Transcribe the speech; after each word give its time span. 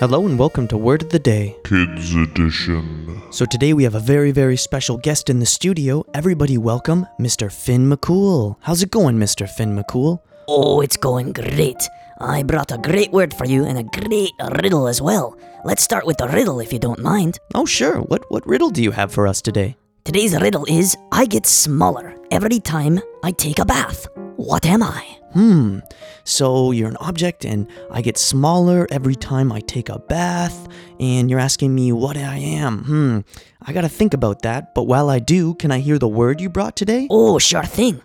Hello 0.00 0.26
and 0.26 0.38
welcome 0.38 0.68
to 0.68 0.76
Word 0.76 1.02
of 1.02 1.08
the 1.08 1.18
Day. 1.18 1.56
Kids 1.64 2.14
Edition. 2.14 3.20
So 3.32 3.44
today 3.44 3.72
we 3.72 3.82
have 3.82 3.96
a 3.96 4.00
very, 4.00 4.30
very 4.30 4.56
special 4.56 4.96
guest 4.96 5.28
in 5.28 5.40
the 5.40 5.44
studio. 5.44 6.04
Everybody 6.14 6.56
welcome 6.56 7.04
Mr. 7.18 7.50
Finn 7.50 7.90
McCool. 7.90 8.54
How's 8.60 8.80
it 8.80 8.92
going, 8.92 9.18
Mr. 9.18 9.50
Finn 9.50 9.74
McCool? 9.74 10.20
Oh, 10.46 10.82
it's 10.82 10.96
going 10.96 11.32
great. 11.32 11.88
I 12.20 12.44
brought 12.44 12.70
a 12.70 12.78
great 12.78 13.10
word 13.10 13.34
for 13.34 13.44
you 13.44 13.64
and 13.64 13.76
a 13.76 13.82
great 13.82 14.30
riddle 14.62 14.86
as 14.86 15.02
well. 15.02 15.36
Let's 15.64 15.82
start 15.82 16.06
with 16.06 16.18
the 16.18 16.28
riddle 16.28 16.60
if 16.60 16.72
you 16.72 16.78
don't 16.78 17.00
mind. 17.00 17.40
Oh, 17.56 17.66
sure. 17.66 17.96
What 18.02 18.30
what 18.30 18.46
riddle 18.46 18.70
do 18.70 18.84
you 18.84 18.92
have 18.92 19.12
for 19.12 19.26
us 19.26 19.42
today? 19.42 19.76
Today's 20.04 20.40
riddle 20.40 20.64
is 20.66 20.96
I 21.10 21.26
get 21.26 21.44
smaller 21.44 22.14
every 22.30 22.60
time 22.60 23.00
I 23.24 23.32
take 23.32 23.58
a 23.58 23.64
bath. 23.64 24.06
What 24.36 24.64
am 24.64 24.84
I? 24.84 25.17
Hmm. 25.32 25.80
So 26.24 26.72
you're 26.72 26.88
an 26.88 26.96
object 26.98 27.44
and 27.44 27.66
I 27.90 28.02
get 28.02 28.18
smaller 28.18 28.86
every 28.90 29.14
time 29.14 29.52
I 29.52 29.60
take 29.60 29.88
a 29.88 29.98
bath 29.98 30.68
and 30.98 31.30
you're 31.30 31.40
asking 31.40 31.74
me 31.74 31.92
what 31.92 32.16
I 32.16 32.36
am. 32.36 32.84
Hmm. 32.84 33.20
I 33.62 33.72
got 33.72 33.82
to 33.82 33.88
think 33.88 34.14
about 34.14 34.42
that, 34.42 34.74
but 34.74 34.84
while 34.84 35.10
I 35.10 35.18
do, 35.18 35.54
can 35.54 35.70
I 35.70 35.80
hear 35.80 35.98
the 35.98 36.08
word 36.08 36.40
you 36.40 36.48
brought 36.48 36.76
today? 36.76 37.06
Oh, 37.10 37.38
sure 37.38 37.64
thing. 37.64 38.00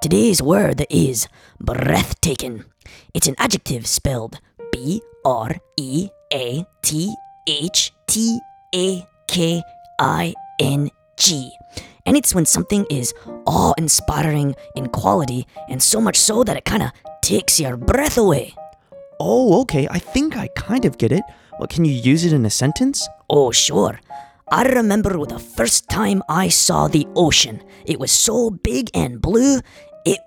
Today's 0.00 0.40
word 0.42 0.86
is 0.90 1.28
breathtaking. 1.60 2.64
It's 3.14 3.26
an 3.26 3.34
adjective 3.38 3.86
spelled 3.86 4.38
B 4.72 5.02
R 5.24 5.56
E 5.76 6.08
A 6.32 6.64
T 6.82 7.14
H 7.46 7.92
T 8.06 8.38
A 8.74 9.06
K 9.26 9.62
I 9.98 10.34
N 10.60 10.90
G. 11.16 11.50
And 12.08 12.16
it's 12.16 12.34
when 12.34 12.46
something 12.46 12.86
is 12.88 13.12
awe 13.44 13.74
inspiring 13.76 14.54
in 14.74 14.86
quality 14.88 15.46
and 15.68 15.82
so 15.82 16.00
much 16.00 16.16
so 16.16 16.42
that 16.42 16.56
it 16.56 16.64
kind 16.64 16.82
of 16.82 16.90
takes 17.20 17.60
your 17.60 17.76
breath 17.76 18.16
away. 18.16 18.54
Oh, 19.20 19.60
okay. 19.60 19.86
I 19.90 19.98
think 19.98 20.34
I 20.34 20.48
kind 20.56 20.86
of 20.86 20.96
get 20.96 21.12
it. 21.12 21.22
Well, 21.58 21.66
can 21.66 21.84
you 21.84 21.92
use 21.92 22.24
it 22.24 22.32
in 22.32 22.46
a 22.46 22.50
sentence? 22.50 23.06
Oh, 23.28 23.52
sure. 23.52 24.00
I 24.50 24.62
remember 24.62 25.22
the 25.26 25.38
first 25.38 25.90
time 25.90 26.22
I 26.30 26.48
saw 26.48 26.88
the 26.88 27.06
ocean. 27.14 27.62
It 27.84 28.00
was 28.00 28.10
so 28.10 28.48
big 28.48 28.88
and 28.94 29.20
blue, 29.20 29.60
it 30.06 30.20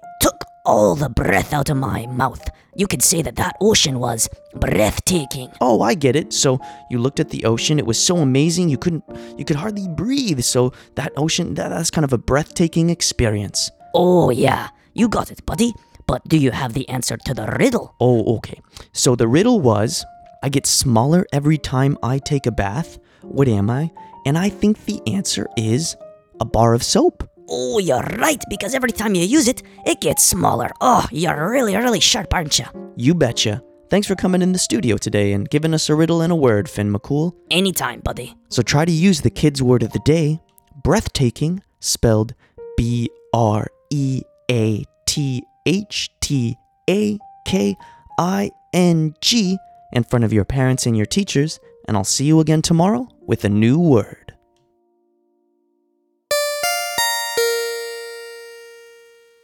all 0.66 0.96
the 0.96 1.10
breath 1.10 1.54
out 1.54 1.70
of 1.70 1.78
my 1.78 2.06
mouth. 2.08 2.48
You 2.76 2.88
could 2.88 3.04
say 3.04 3.22
that 3.22 3.36
that 3.36 3.56
ocean 3.60 4.00
was 4.00 4.30
breathtaking. 4.56 5.52
Oh, 5.60 5.82
I 5.82 5.94
get 5.94 6.16
it. 6.16 6.32
So 6.32 6.60
you 6.90 7.00
looked 7.00 7.20
at 7.20 7.30
the 7.30 7.44
ocean. 7.46 7.80
It 7.80 7.86
was 7.86 8.00
so 8.00 8.18
amazing 8.18 8.70
you 8.70 8.78
couldn't 8.78 9.04
you 9.38 9.44
could 9.44 9.58
hardly 9.58 9.88
breathe. 9.88 10.42
So 10.42 10.72
that 10.96 11.12
ocean 11.18 11.56
that, 11.56 11.70
that's 11.70 11.92
kind 11.92 12.06
of 12.06 12.14
a 12.14 12.18
breathtaking 12.18 12.90
experience. 12.90 13.70
Oh, 13.94 14.30
yeah, 14.30 14.70
you 14.94 15.10
got 15.10 15.32
it, 15.32 15.46
buddy. 15.46 15.74
But 16.08 16.28
do 16.28 16.38
you 16.38 16.52
have 16.52 16.74
the 16.74 16.88
answer 16.90 17.18
to 17.18 17.34
the 17.34 17.48
riddle? 17.60 17.96
Oh, 18.00 18.38
okay. 18.38 18.62
So 18.94 19.16
the 19.16 19.28
riddle 19.28 19.60
was 19.60 20.06
I 20.44 20.50
get 20.50 20.66
smaller 20.66 21.26
every 21.34 21.58
time 21.58 21.98
I 22.02 22.20
take 22.20 22.46
a 22.46 22.52
bath. 22.52 22.98
What 23.22 23.48
am 23.48 23.70
I? 23.70 23.92
And 24.26 24.38
I 24.38 24.50
think 24.50 24.86
the 24.86 25.02
answer 25.08 25.48
is 25.58 25.96
a 26.40 26.46
bar 26.46 26.74
of 26.74 26.84
soap. 26.84 27.30
Oh, 27.50 27.80
you're 27.80 28.02
right, 28.18 28.42
because 28.50 28.74
every 28.74 28.92
time 28.92 29.16
you 29.16 29.24
use 29.24 29.48
it, 29.48 29.64
it 29.86 30.02
gets 30.02 30.24
smaller. 30.24 30.70
Oh, 30.80 31.06
you're 31.12 31.50
really, 31.50 31.76
really 31.76 32.00
sharp, 32.00 32.34
aren't 32.34 32.60
you? 32.60 32.66
You 32.96 33.14
betcha. 33.14 33.64
Thanks 33.90 34.08
for 34.08 34.16
coming 34.16 34.42
in 34.42 34.54
the 34.54 34.60
studio 34.60 34.96
today 34.96 35.34
and 35.34 35.50
giving 35.50 35.74
us 35.74 35.90
a 35.90 35.96
riddle 35.96 36.22
and 36.22 36.32
a 36.32 36.36
word, 36.36 36.70
Finn 36.70 36.94
McCool. 36.94 37.36
Anytime, 37.50 38.00
buddy. 38.00 38.36
So 38.50 38.62
try 38.62 38.86
to 38.86 38.92
use 38.92 39.20
the 39.22 39.30
kids' 39.30 39.62
word 39.62 39.84
of 39.84 39.92
the 39.92 40.00
day, 40.06 40.40
breathtaking, 40.82 41.62
spelled 41.82 42.34
B 42.78 43.10
R 43.34 43.68
E 43.90 44.22
A 44.50 44.86
T 45.06 45.44
H 45.66 46.10
T 46.22 46.56
A 46.90 47.20
K 47.46 47.76
I 48.18 48.52
N 48.74 49.14
G, 49.20 49.58
in 49.92 50.04
front 50.06 50.24
of 50.24 50.32
your 50.32 50.46
parents 50.46 50.86
and 50.86 50.96
your 50.96 51.06
teachers, 51.06 51.60
and 51.88 51.98
I'll 51.98 52.06
see 52.06 52.24
you 52.24 52.40
again 52.40 52.62
tomorrow 52.62 53.10
with 53.22 53.44
a 53.44 53.50
new 53.50 53.78
word. 53.78 54.21